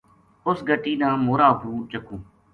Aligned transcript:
اس 0.47 0.59
گٹی 0.69 0.93
نا 1.01 1.09
مورا 1.25 1.47
اُپروں 1.53 1.81
چَکوں‘‘ 1.91 2.23